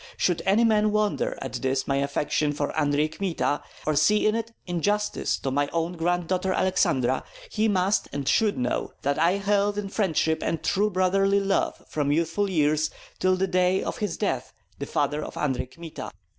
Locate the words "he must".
7.51-8.07